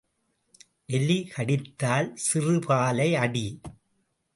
[0.85, 3.47] எலி கடித்தால் சிறுபாலை அடி.